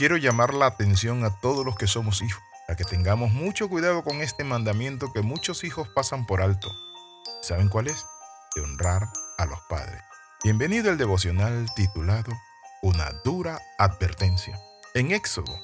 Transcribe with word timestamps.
quiero 0.00 0.16
llamar 0.16 0.54
la 0.54 0.64
atención 0.64 1.26
a 1.26 1.30
todos 1.42 1.62
los 1.62 1.76
que 1.76 1.86
somos 1.86 2.22
hijos, 2.22 2.42
a 2.68 2.74
que 2.74 2.84
tengamos 2.84 3.32
mucho 3.32 3.68
cuidado 3.68 4.02
con 4.02 4.22
este 4.22 4.44
mandamiento 4.44 5.12
que 5.12 5.20
muchos 5.20 5.62
hijos 5.62 5.90
pasan 5.90 6.24
por 6.24 6.40
alto. 6.40 6.74
¿Saben 7.42 7.68
cuál 7.68 7.88
es? 7.88 8.06
De 8.56 8.62
honrar 8.62 9.02
a 9.36 9.44
los 9.44 9.60
padres. 9.68 10.00
Bienvenido 10.42 10.90
al 10.90 10.96
devocional 10.96 11.66
titulado 11.76 12.32
Una 12.80 13.10
dura 13.26 13.60
advertencia. 13.76 14.58
En 14.94 15.12
Éxodo, 15.12 15.54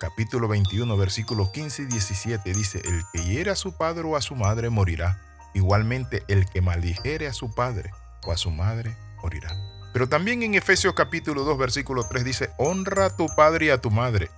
capítulo 0.00 0.48
21, 0.48 0.96
versículos 0.96 1.50
15 1.50 1.82
y 1.82 1.84
17 1.84 2.50
dice, 2.54 2.80
El 2.86 3.02
que 3.12 3.22
hiere 3.22 3.50
a 3.50 3.56
su 3.56 3.76
padre 3.76 4.04
o 4.04 4.16
a 4.16 4.22
su 4.22 4.34
madre 4.34 4.70
morirá. 4.70 5.20
Igualmente 5.52 6.24
el 6.28 6.48
que 6.48 6.62
maldijere 6.62 7.26
a 7.26 7.34
su 7.34 7.54
padre 7.54 7.90
o 8.24 8.32
a 8.32 8.38
su 8.38 8.50
madre 8.50 8.96
morirá. 9.20 9.81
Pero 9.92 10.08
también 10.08 10.42
en 10.42 10.54
Efesios 10.54 10.94
capítulo 10.94 11.44
2 11.44 11.58
versículo 11.58 12.04
3 12.04 12.24
dice, 12.24 12.50
honra 12.56 13.06
a 13.06 13.16
tu 13.16 13.26
padre 13.36 13.66
y 13.66 13.70
a 13.70 13.80
tu 13.80 13.90
madre, 13.90 14.30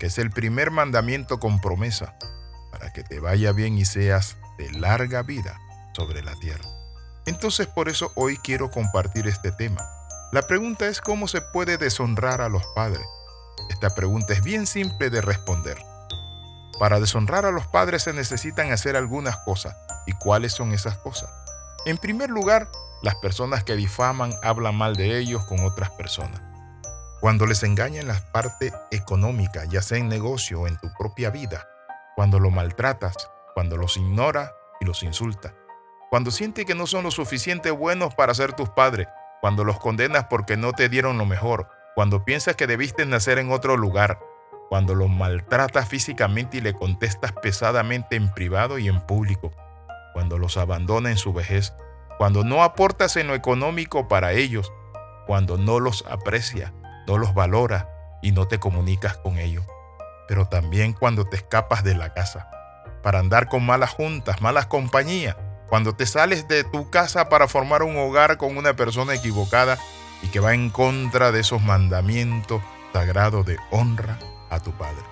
que 0.00 0.06
es 0.06 0.18
el 0.18 0.30
primer 0.30 0.70
mandamiento 0.70 1.38
con 1.38 1.60
promesa, 1.60 2.16
para 2.72 2.92
que 2.92 3.04
te 3.04 3.20
vaya 3.20 3.52
bien 3.52 3.78
y 3.78 3.84
seas 3.84 4.36
de 4.58 4.70
larga 4.72 5.22
vida 5.22 5.58
sobre 5.94 6.22
la 6.22 6.34
tierra. 6.34 6.68
Entonces 7.24 7.66
por 7.66 7.88
eso 7.88 8.12
hoy 8.16 8.36
quiero 8.36 8.70
compartir 8.70 9.26
este 9.28 9.52
tema. 9.52 9.80
La 10.32 10.42
pregunta 10.42 10.88
es 10.88 11.00
cómo 11.00 11.28
se 11.28 11.40
puede 11.40 11.78
deshonrar 11.78 12.40
a 12.40 12.48
los 12.48 12.64
padres. 12.74 13.06
Esta 13.70 13.94
pregunta 13.94 14.32
es 14.32 14.42
bien 14.42 14.66
simple 14.66 15.08
de 15.08 15.20
responder. 15.20 15.78
Para 16.78 17.00
deshonrar 17.00 17.46
a 17.46 17.52
los 17.52 17.66
padres 17.68 18.02
se 18.02 18.12
necesitan 18.12 18.72
hacer 18.72 18.96
algunas 18.96 19.36
cosas. 19.38 19.76
¿Y 20.06 20.12
cuáles 20.12 20.52
son 20.52 20.72
esas 20.72 20.98
cosas? 20.98 21.30
En 21.86 21.96
primer 21.96 22.30
lugar, 22.30 22.68
las 23.06 23.14
personas 23.14 23.62
que 23.62 23.76
difaman 23.76 24.32
hablan 24.42 24.74
mal 24.74 24.96
de 24.96 25.16
ellos 25.16 25.44
con 25.44 25.60
otras 25.60 25.90
personas. 25.90 26.42
Cuando 27.20 27.46
les 27.46 27.62
engañan 27.62 28.00
en 28.00 28.08
la 28.08 28.32
parte 28.32 28.72
económica, 28.90 29.64
ya 29.64 29.80
sea 29.80 29.98
en 29.98 30.08
negocio 30.08 30.62
o 30.62 30.66
en 30.66 30.76
tu 30.76 30.92
propia 30.98 31.30
vida. 31.30 31.68
Cuando 32.16 32.40
los 32.40 32.52
maltratas, 32.52 33.30
cuando 33.54 33.76
los 33.76 33.96
ignora 33.96 34.50
y 34.80 34.86
los 34.86 35.04
insulta. 35.04 35.54
Cuando 36.10 36.32
sientes 36.32 36.64
que 36.64 36.74
no 36.74 36.88
son 36.88 37.04
lo 37.04 37.12
suficiente 37.12 37.70
buenos 37.70 38.12
para 38.16 38.34
ser 38.34 38.54
tus 38.54 38.70
padres. 38.70 39.06
Cuando 39.40 39.62
los 39.62 39.78
condenas 39.78 40.24
porque 40.24 40.56
no 40.56 40.72
te 40.72 40.88
dieron 40.88 41.16
lo 41.16 41.26
mejor. 41.26 41.68
Cuando 41.94 42.24
piensas 42.24 42.56
que 42.56 42.66
debiste 42.66 43.06
nacer 43.06 43.38
en 43.38 43.52
otro 43.52 43.76
lugar. 43.76 44.18
Cuando 44.68 44.96
los 44.96 45.10
maltratas 45.10 45.88
físicamente 45.88 46.56
y 46.56 46.60
le 46.60 46.74
contestas 46.74 47.30
pesadamente 47.40 48.16
en 48.16 48.34
privado 48.34 48.78
y 48.78 48.88
en 48.88 49.00
público. 49.00 49.52
Cuando 50.12 50.38
los 50.38 50.56
abandona 50.56 51.12
en 51.12 51.18
su 51.18 51.32
vejez 51.32 51.72
cuando 52.18 52.44
no 52.44 52.62
aportas 52.62 53.16
en 53.16 53.26
lo 53.26 53.34
económico 53.34 54.08
para 54.08 54.32
ellos, 54.32 54.72
cuando 55.26 55.58
no 55.58 55.80
los 55.80 56.04
aprecia, 56.08 56.72
no 57.06 57.18
los 57.18 57.34
valora 57.34 57.90
y 58.22 58.32
no 58.32 58.48
te 58.48 58.58
comunicas 58.58 59.18
con 59.18 59.38
ellos, 59.38 59.64
pero 60.28 60.46
también 60.48 60.92
cuando 60.92 61.24
te 61.24 61.36
escapas 61.36 61.84
de 61.84 61.94
la 61.94 62.14
casa, 62.14 62.48
para 63.02 63.18
andar 63.18 63.48
con 63.48 63.64
malas 63.64 63.90
juntas, 63.90 64.40
malas 64.40 64.66
compañías, 64.66 65.36
cuando 65.68 65.94
te 65.94 66.06
sales 66.06 66.48
de 66.48 66.64
tu 66.64 66.90
casa 66.90 67.28
para 67.28 67.48
formar 67.48 67.82
un 67.82 67.96
hogar 67.96 68.36
con 68.38 68.56
una 68.56 68.74
persona 68.74 69.14
equivocada 69.14 69.78
y 70.22 70.28
que 70.28 70.40
va 70.40 70.54
en 70.54 70.70
contra 70.70 71.32
de 71.32 71.40
esos 71.40 71.60
mandamientos 71.62 72.62
sagrados 72.92 73.44
de 73.44 73.58
honra 73.70 74.18
a 74.48 74.60
tu 74.60 74.72
Padre. 74.72 75.02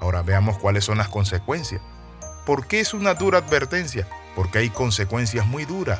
Ahora 0.00 0.22
veamos 0.22 0.58
cuáles 0.58 0.84
son 0.84 0.98
las 0.98 1.08
consecuencias. 1.08 1.80
¿Por 2.46 2.68
qué 2.68 2.80
es 2.80 2.94
una 2.94 3.14
dura 3.14 3.38
advertencia? 3.38 4.06
Porque 4.36 4.58
hay 4.58 4.70
consecuencias 4.70 5.44
muy 5.46 5.64
duras 5.64 5.98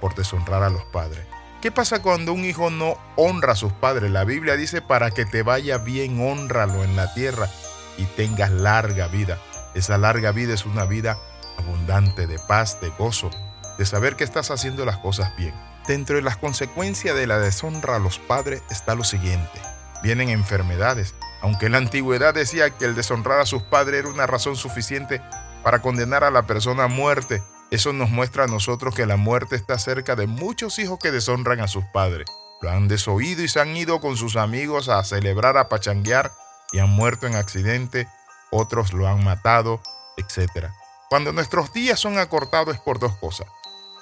por 0.00 0.14
deshonrar 0.14 0.62
a 0.62 0.70
los 0.70 0.84
padres. 0.84 1.26
¿Qué 1.60 1.70
pasa 1.70 2.00
cuando 2.00 2.32
un 2.32 2.44
hijo 2.44 2.70
no 2.70 2.96
honra 3.16 3.52
a 3.52 3.56
sus 3.56 3.72
padres? 3.72 4.10
La 4.10 4.24
Biblia 4.24 4.56
dice 4.56 4.80
para 4.80 5.10
que 5.10 5.26
te 5.26 5.42
vaya 5.42 5.76
bien, 5.76 6.18
honralo 6.20 6.84
en 6.84 6.96
la 6.96 7.12
tierra 7.12 7.50
y 7.98 8.04
tengas 8.04 8.50
larga 8.50 9.08
vida. 9.08 9.38
Esa 9.74 9.98
larga 9.98 10.32
vida 10.32 10.54
es 10.54 10.64
una 10.64 10.86
vida 10.86 11.18
abundante 11.58 12.26
de 12.26 12.38
paz, 12.48 12.80
de 12.80 12.88
gozo, 12.90 13.30
de 13.76 13.84
saber 13.84 14.16
que 14.16 14.24
estás 14.24 14.50
haciendo 14.50 14.86
las 14.86 14.96
cosas 14.96 15.36
bien. 15.36 15.54
Dentro 15.86 16.16
de 16.16 16.22
las 16.22 16.38
consecuencias 16.38 17.14
de 17.14 17.26
la 17.26 17.38
deshonra 17.38 17.96
a 17.96 17.98
los 17.98 18.18
padres 18.18 18.62
está 18.70 18.94
lo 18.94 19.04
siguiente. 19.04 19.60
Vienen 20.02 20.30
enfermedades. 20.30 21.14
Aunque 21.42 21.66
en 21.66 21.72
la 21.72 21.78
antigüedad 21.78 22.32
decía 22.32 22.70
que 22.70 22.86
el 22.86 22.94
deshonrar 22.94 23.40
a 23.40 23.46
sus 23.46 23.62
padres 23.62 24.00
era 24.00 24.08
una 24.08 24.26
razón 24.26 24.56
suficiente 24.56 25.20
para 25.62 25.82
condenar 25.82 26.24
a 26.24 26.30
la 26.30 26.46
persona 26.46 26.84
a 26.84 26.88
muerte, 26.88 27.42
eso 27.70 27.92
nos 27.92 28.10
muestra 28.10 28.44
a 28.44 28.48
nosotros 28.48 28.94
que 28.94 29.06
la 29.06 29.16
muerte 29.16 29.54
está 29.54 29.78
cerca 29.78 30.16
de 30.16 30.26
muchos 30.26 30.78
hijos 30.80 30.98
que 30.98 31.12
deshonran 31.12 31.60
a 31.60 31.68
sus 31.68 31.84
padres. 31.92 32.26
Lo 32.60 32.70
han 32.70 32.88
desoído 32.88 33.42
y 33.42 33.48
se 33.48 33.60
han 33.60 33.76
ido 33.76 34.00
con 34.00 34.16
sus 34.16 34.36
amigos 34.36 34.88
a 34.88 35.02
celebrar, 35.04 35.56
a 35.56 35.68
pachanguear 35.68 36.32
y 36.72 36.80
han 36.80 36.90
muerto 36.90 37.26
en 37.26 37.36
accidente. 37.36 38.08
Otros 38.50 38.92
lo 38.92 39.06
han 39.06 39.22
matado, 39.22 39.80
etc. 40.16 40.66
Cuando 41.08 41.32
nuestros 41.32 41.72
días 41.72 42.00
son 42.00 42.18
acortados 42.18 42.74
es 42.74 42.80
por 42.80 42.98
dos 42.98 43.16
cosas. 43.16 43.46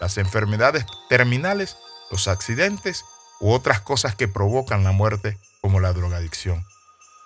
Las 0.00 0.16
enfermedades 0.16 0.86
terminales, 1.08 1.76
los 2.10 2.26
accidentes 2.26 3.04
u 3.38 3.52
otras 3.52 3.82
cosas 3.82 4.14
que 4.14 4.28
provocan 4.28 4.82
la 4.82 4.92
muerte 4.92 5.38
como 5.60 5.78
la 5.78 5.92
drogadicción. 5.92 6.64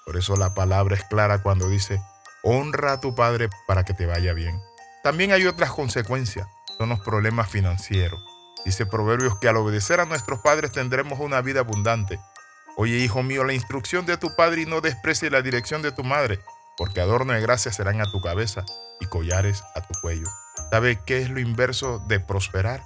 Por 0.05 0.17
eso 0.17 0.35
la 0.37 0.55
palabra 0.55 0.97
es 0.97 1.05
clara 1.05 1.43
cuando 1.43 1.69
dice, 1.69 2.03
honra 2.43 2.95
a 2.95 3.01
tu 3.01 3.15
padre 3.15 3.49
para 3.69 3.85
que 3.85 3.95
te 3.95 4.07
vaya 4.07 4.33
bien. 4.33 4.61
También 5.03 5.33
hay 5.33 5.47
otras 5.47 5.73
consecuencias, 5.73 6.47
son 6.79 6.91
los 6.91 7.01
problemas 7.01 7.51
financieros. 7.51 8.23
Dice 8.65 8.87
Proverbios 8.87 9.37
que 9.41 9.49
al 9.49 9.57
obedecer 9.57 9.99
a 9.99 10.05
nuestros 10.05 10.41
padres 10.41 10.71
tendremos 10.71 11.19
una 11.19 11.41
vida 11.41 11.61
abundante. 11.61 12.21
Oye, 12.77 12.99
hijo 12.99 13.25
mío, 13.25 13.43
la 13.43 13.53
instrucción 13.53 14.07
de 14.07 14.17
tu 14.17 14.37
padre 14.37 14.63
y 14.63 14.67
no 14.67 14.81
desprecie 14.81 15.29
la 15.29 15.43
dirección 15.43 15.83
de 15.83 15.91
tu 15.91 16.05
madre, 16.05 16.39
porque 16.77 17.01
adorno 17.01 17.33
de 17.33 17.41
gracia 17.41 17.73
serán 17.73 18.01
a 18.01 18.11
tu 18.13 18.21
cabeza 18.21 18.65
y 19.01 19.07
collares 19.07 19.65
a 19.75 19.81
tu 19.81 19.93
cuello. 20.01 20.29
¿Sabe 20.71 21.01
qué 21.05 21.21
es 21.21 21.31
lo 21.31 21.41
inverso 21.41 21.99
de 22.07 22.21
prosperar? 22.21 22.81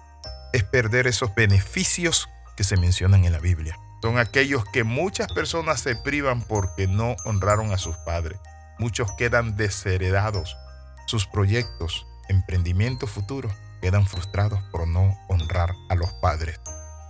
Es 0.54 0.64
perder 0.64 1.06
esos 1.06 1.34
beneficios 1.34 2.30
que 2.56 2.64
se 2.64 2.78
mencionan 2.78 3.26
en 3.26 3.32
la 3.32 3.40
Biblia. 3.40 3.78
Son 4.00 4.18
aquellos 4.18 4.64
que 4.72 4.84
muchas 4.84 5.30
personas 5.32 5.80
se 5.80 5.96
privan 5.96 6.40
porque 6.40 6.86
no 6.86 7.14
honraron 7.26 7.72
a 7.72 7.78
sus 7.78 7.96
padres. 7.98 8.38
Muchos 8.78 9.12
quedan 9.18 9.56
desheredados 9.56 10.56
sus 11.06 11.26
proyectos, 11.26 12.06
emprendimientos 12.28 13.10
futuros 13.10 13.52
quedan 13.80 14.06
frustrados 14.06 14.60
por 14.72 14.86
no 14.86 15.16
honrar 15.28 15.74
a 15.88 15.94
los 15.94 16.12
padres. 16.14 16.60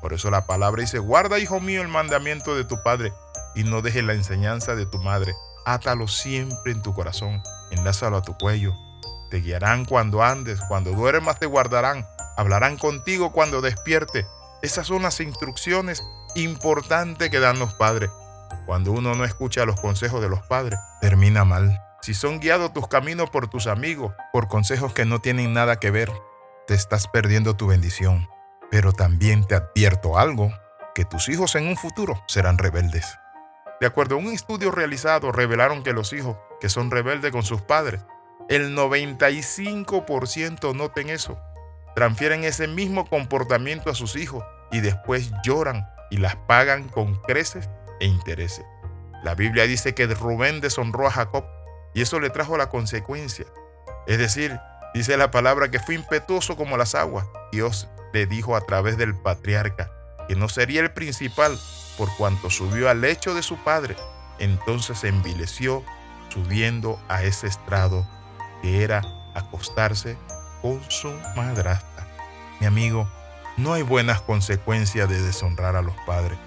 Por 0.00 0.12
eso 0.12 0.30
la 0.30 0.46
palabra 0.46 0.82
dice, 0.82 0.98
guarda, 0.98 1.38
hijo 1.38 1.60
mío, 1.60 1.82
el 1.82 1.88
mandamiento 1.88 2.54
de 2.54 2.64
tu 2.64 2.82
padre 2.82 3.12
y 3.54 3.64
no 3.64 3.80
dejes 3.82 4.04
la 4.04 4.12
enseñanza 4.12 4.76
de 4.76 4.86
tu 4.86 4.98
madre. 4.98 5.34
Átalo 5.64 6.06
siempre 6.06 6.72
en 6.72 6.82
tu 6.82 6.94
corazón, 6.94 7.42
enlázalo 7.70 8.18
a 8.18 8.22
tu 8.22 8.36
cuello. 8.36 8.74
Te 9.30 9.40
guiarán 9.40 9.84
cuando 9.84 10.22
andes, 10.22 10.60
cuando 10.68 10.92
duermas 10.92 11.38
te 11.38 11.46
guardarán, 11.46 12.06
hablarán 12.36 12.76
contigo 12.76 13.32
cuando 13.32 13.62
despierte. 13.62 14.26
Esas 14.62 14.86
son 14.86 15.02
las 15.02 15.20
instrucciones 15.20 16.02
importantes 16.34 17.30
que 17.30 17.40
dan 17.40 17.58
los 17.58 17.74
padres. 17.74 18.10
Cuando 18.66 18.92
uno 18.92 19.14
no 19.14 19.24
escucha 19.24 19.64
los 19.64 19.80
consejos 19.80 20.20
de 20.20 20.28
los 20.28 20.46
padres, 20.46 20.78
termina 21.00 21.44
mal. 21.44 21.80
Si 22.06 22.14
son 22.14 22.38
guiados 22.38 22.72
tus 22.72 22.86
caminos 22.86 23.30
por 23.30 23.48
tus 23.48 23.66
amigos, 23.66 24.14
por 24.32 24.46
consejos 24.46 24.94
que 24.94 25.04
no 25.04 25.18
tienen 25.18 25.52
nada 25.52 25.80
que 25.80 25.90
ver, 25.90 26.08
te 26.68 26.74
estás 26.74 27.08
perdiendo 27.08 27.56
tu 27.56 27.66
bendición. 27.66 28.28
Pero 28.70 28.92
también 28.92 29.44
te 29.44 29.56
advierto 29.56 30.16
algo, 30.16 30.52
que 30.94 31.04
tus 31.04 31.28
hijos 31.28 31.56
en 31.56 31.66
un 31.66 31.76
futuro 31.76 32.22
serán 32.28 32.58
rebeldes. 32.58 33.18
De 33.80 33.88
acuerdo 33.88 34.14
a 34.14 34.18
un 34.18 34.26
estudio 34.26 34.70
realizado, 34.70 35.32
revelaron 35.32 35.82
que 35.82 35.92
los 35.92 36.12
hijos 36.12 36.36
que 36.60 36.68
son 36.68 36.92
rebeldes 36.92 37.32
con 37.32 37.42
sus 37.42 37.62
padres, 37.62 38.02
el 38.48 38.76
95% 38.76 40.76
noten 40.76 41.10
eso, 41.10 41.40
transfieren 41.96 42.44
ese 42.44 42.68
mismo 42.68 43.06
comportamiento 43.06 43.90
a 43.90 43.96
sus 43.96 44.14
hijos 44.14 44.44
y 44.70 44.78
después 44.78 45.32
lloran 45.42 45.88
y 46.12 46.18
las 46.18 46.36
pagan 46.36 46.88
con 46.88 47.20
creces 47.22 47.68
e 47.98 48.06
intereses. 48.06 48.64
La 49.24 49.34
Biblia 49.34 49.66
dice 49.66 49.92
que 49.92 50.06
Rubén 50.06 50.60
deshonró 50.60 51.08
a 51.08 51.10
Jacob 51.10 51.55
y 51.96 52.02
eso 52.02 52.20
le 52.20 52.28
trajo 52.28 52.58
la 52.58 52.68
consecuencia. 52.68 53.46
Es 54.06 54.18
decir, 54.18 54.60
dice 54.92 55.16
la 55.16 55.30
palabra 55.30 55.70
que 55.70 55.80
fue 55.80 55.94
impetuoso 55.94 56.54
como 56.54 56.76
las 56.76 56.94
aguas. 56.94 57.26
Dios 57.52 57.88
le 58.12 58.26
dijo 58.26 58.54
a 58.54 58.60
través 58.60 58.98
del 58.98 59.14
patriarca 59.14 59.90
que 60.28 60.36
no 60.36 60.50
sería 60.50 60.82
el 60.82 60.92
principal 60.92 61.58
por 61.96 62.14
cuanto 62.18 62.50
subió 62.50 62.90
al 62.90 63.00
lecho 63.00 63.34
de 63.34 63.42
su 63.42 63.56
padre. 63.64 63.96
Entonces 64.38 64.98
se 64.98 65.08
envileció 65.08 65.82
subiendo 66.28 67.00
a 67.08 67.22
ese 67.22 67.46
estrado 67.46 68.06
que 68.60 68.84
era 68.84 69.00
acostarse 69.34 70.18
con 70.60 70.82
su 70.90 71.10
madrastra. 71.34 72.06
Mi 72.60 72.66
amigo, 72.66 73.10
no 73.56 73.72
hay 73.72 73.82
buenas 73.82 74.20
consecuencias 74.20 75.08
de 75.08 75.22
deshonrar 75.22 75.76
a 75.76 75.82
los 75.82 75.96
padres, 76.06 76.38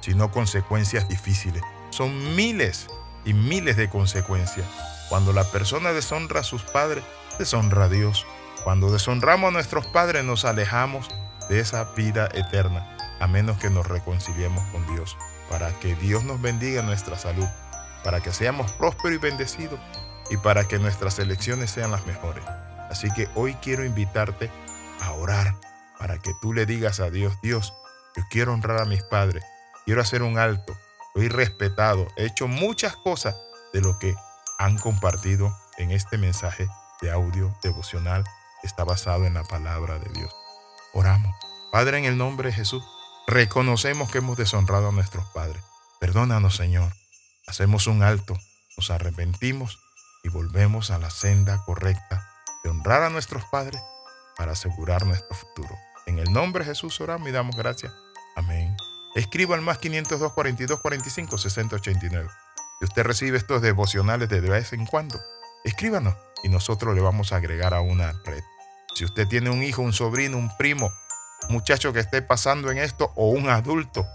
sino 0.00 0.30
consecuencias 0.30 1.08
difíciles. 1.08 1.62
Son 1.88 2.36
miles 2.36 2.88
y 3.24 3.34
miles 3.34 3.76
de 3.76 3.88
consecuencias. 3.88 4.66
Cuando 5.08 5.32
la 5.32 5.44
persona 5.44 5.92
deshonra 5.92 6.40
a 6.40 6.44
sus 6.44 6.62
padres, 6.62 7.04
deshonra 7.38 7.84
a 7.84 7.88
Dios. 7.88 8.26
Cuando 8.64 8.92
deshonramos 8.92 9.48
a 9.48 9.52
nuestros 9.52 9.86
padres, 9.86 10.24
nos 10.24 10.44
alejamos 10.44 11.08
de 11.48 11.60
esa 11.60 11.84
vida 11.84 12.28
eterna, 12.34 12.96
a 13.20 13.26
menos 13.26 13.58
que 13.58 13.70
nos 13.70 13.86
reconciliemos 13.86 14.62
con 14.70 14.86
Dios, 14.94 15.16
para 15.50 15.70
que 15.78 15.94
Dios 15.96 16.24
nos 16.24 16.40
bendiga 16.40 16.82
nuestra 16.82 17.16
salud, 17.16 17.46
para 18.04 18.20
que 18.20 18.32
seamos 18.32 18.70
prósperos 18.72 19.16
y 19.16 19.18
bendecidos 19.18 19.80
y 20.30 20.36
para 20.36 20.64
que 20.64 20.78
nuestras 20.78 21.18
elecciones 21.18 21.70
sean 21.70 21.90
las 21.90 22.06
mejores. 22.06 22.44
Así 22.90 23.10
que 23.12 23.28
hoy 23.34 23.54
quiero 23.54 23.84
invitarte 23.84 24.50
a 25.00 25.12
orar 25.12 25.54
para 25.98 26.18
que 26.18 26.32
tú 26.40 26.52
le 26.52 26.66
digas 26.66 27.00
a 27.00 27.10
Dios, 27.10 27.38
Dios, 27.42 27.72
yo 28.16 28.22
quiero 28.30 28.52
honrar 28.52 28.80
a 28.80 28.84
mis 28.84 29.02
padres, 29.02 29.44
quiero 29.84 30.00
hacer 30.00 30.22
un 30.22 30.38
alto, 30.38 30.76
soy 31.14 31.28
respetado, 31.28 32.06
he 32.16 32.26
hecho 32.26 32.46
muchas 32.48 32.96
cosas 32.96 33.36
de 33.72 33.80
lo 33.80 33.98
que 33.98 34.14
han 34.58 34.78
compartido 34.78 35.56
en 35.78 35.90
este 35.90 36.18
mensaje 36.18 36.68
de 37.00 37.10
audio 37.10 37.56
devocional 37.62 38.24
que 38.60 38.66
está 38.66 38.84
basado 38.84 39.24
en 39.24 39.34
la 39.34 39.44
palabra 39.44 39.98
de 39.98 40.10
Dios. 40.12 40.34
Oramos. 40.92 41.34
Padre, 41.70 41.98
en 41.98 42.04
el 42.04 42.18
nombre 42.18 42.48
de 42.48 42.54
Jesús, 42.54 42.82
reconocemos 43.26 44.10
que 44.10 44.18
hemos 44.18 44.36
deshonrado 44.36 44.88
a 44.88 44.92
nuestros 44.92 45.26
padres. 45.30 45.62
Perdónanos, 46.00 46.56
Señor. 46.56 46.92
Hacemos 47.46 47.86
un 47.86 48.02
alto, 48.02 48.36
nos 48.76 48.90
arrepentimos 48.90 49.78
y 50.22 50.28
volvemos 50.28 50.90
a 50.90 50.98
la 50.98 51.10
senda 51.10 51.64
correcta 51.64 52.28
de 52.64 52.70
honrar 52.70 53.02
a 53.02 53.10
nuestros 53.10 53.44
padres 53.44 53.80
para 54.36 54.52
asegurar 54.52 55.06
nuestro 55.06 55.36
futuro. 55.36 55.74
En 56.06 56.18
el 56.18 56.32
nombre 56.32 56.64
de 56.64 56.70
Jesús 56.70 57.00
oramos 57.00 57.28
y 57.28 57.32
damos 57.32 57.56
gracias. 57.56 57.92
Amén. 58.36 58.76
Escriba 59.18 59.56
al 59.56 59.62
más 59.62 59.78
502 59.78 60.32
42 60.32 60.78
45 60.78 61.38
60 61.38 61.74
89. 61.74 62.28
Si 62.78 62.84
usted 62.84 63.02
recibe 63.02 63.36
estos 63.36 63.60
devocionales 63.60 64.28
de 64.28 64.40
vez 64.40 64.72
en 64.72 64.86
cuando, 64.86 65.20
escríbanos 65.64 66.14
y 66.44 66.48
nosotros 66.48 66.94
le 66.94 67.00
vamos 67.00 67.32
a 67.32 67.36
agregar 67.36 67.74
a 67.74 67.80
una 67.80 68.12
red. 68.24 68.44
Si 68.94 69.04
usted 69.04 69.26
tiene 69.26 69.50
un 69.50 69.64
hijo, 69.64 69.82
un 69.82 69.92
sobrino, 69.92 70.36
un 70.36 70.56
primo, 70.56 70.92
un 71.48 71.54
muchacho 71.54 71.92
que 71.92 71.98
esté 71.98 72.22
pasando 72.22 72.70
en 72.70 72.78
esto 72.78 73.12
o 73.16 73.30
un 73.30 73.48
adulto 73.48 74.06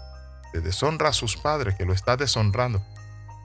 que 0.54 0.60
deshonra 0.60 1.10
a 1.10 1.12
sus 1.12 1.36
padres, 1.36 1.74
que 1.74 1.84
lo 1.84 1.92
está 1.92 2.16
deshonrando, 2.16 2.82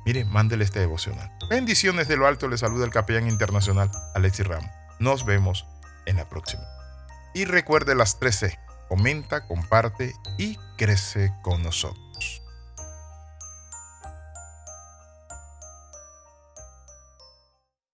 mire, 0.05 0.23
mándele 0.23 0.63
este 0.63 0.79
devocional. 0.79 1.29
Bendiciones 1.49 2.07
de 2.07 2.15
lo 2.15 2.25
alto, 2.25 2.47
le 2.47 2.57
saluda 2.57 2.85
el 2.85 2.91
capellán 2.91 3.27
internacional 3.27 3.91
Alexis 4.15 4.47
Ramos. 4.47 4.71
Nos 4.99 5.25
vemos 5.25 5.65
en 6.05 6.15
la 6.15 6.29
próxima. 6.29 6.63
Y 7.33 7.43
recuerde 7.43 7.95
las 7.95 8.17
13. 8.17 8.57
Comenta, 8.87 9.45
comparte 9.45 10.15
y 10.37 10.57
crece 10.79 11.33
con 11.41 11.61
nosotros. 11.61 12.08